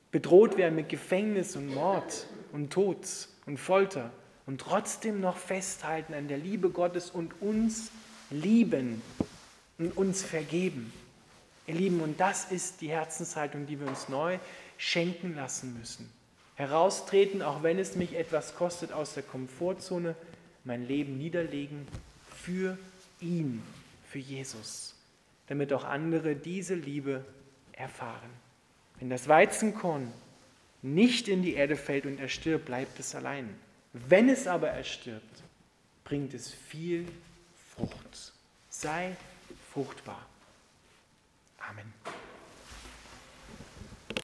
bedroht 0.10 0.58
werden 0.58 0.76
mit 0.76 0.88
Gefängnis 0.88 1.58
und 1.58 1.74
Mord 1.74 2.28
und 2.54 2.72
Tod 2.72 3.06
und 3.46 3.58
Folter 3.58 4.10
und 4.46 4.62
trotzdem 4.62 5.20
noch 5.20 5.36
festhalten 5.36 6.14
an 6.14 6.30
der 6.30 6.38
Liebe 6.38 6.70
Gottes 6.70 7.10
und 7.10 7.42
uns 7.42 7.92
lieben 8.30 9.02
und 9.78 9.98
uns 9.98 10.24
vergeben. 10.24 10.94
Ihr 11.68 11.76
Lieben, 11.76 12.00
und 12.00 12.20
das 12.20 12.52
ist 12.52 12.80
die 12.80 12.90
Herzenshaltung, 12.90 13.68
die 13.68 13.82
wir 13.82 13.88
uns 13.88 14.08
neu 14.08 14.40
schenken 14.78 15.36
lassen 15.36 15.78
müssen. 15.78 16.10
Heraustreten, 16.56 17.42
auch 17.42 17.64
wenn 17.64 17.80
es 17.80 17.98
mich 17.98 18.16
etwas 18.16 18.56
kostet, 18.56 18.94
aus 18.94 19.14
der 19.14 19.24
Komfortzone, 19.24 20.16
mein 20.64 20.88
Leben 20.88 21.18
niederlegen 21.18 21.86
für 22.34 22.78
ihn, 23.20 23.62
für 24.12 24.20
Jesus, 24.20 24.94
damit 25.48 25.72
auch 25.72 25.86
andere 25.86 26.36
diese 26.36 26.76
Liebe 26.76 27.26
erfahren. 27.72 28.30
Wenn 29.00 29.10
das 29.10 29.28
Weizenkorn 29.28 30.12
nicht 30.82 31.30
in 31.30 31.42
die 31.42 31.54
Erde 31.54 31.78
fällt 31.78 32.06
und 32.06 32.20
erstirbt, 32.20 32.66
bleibt 32.66 33.00
es 33.00 33.16
allein. 33.16 33.56
Wenn 33.94 34.28
es 34.28 34.48
aber 34.48 34.70
erstirbt, 34.70 35.44
bringt 36.04 36.34
es 36.34 36.52
viel 36.52 37.08
Frucht. 37.74 38.34
Sei 38.70 39.16
fruchtbar. 39.74 40.26
Amen. 41.58 41.94